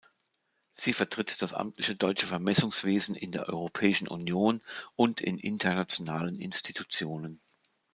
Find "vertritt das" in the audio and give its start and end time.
0.93-1.53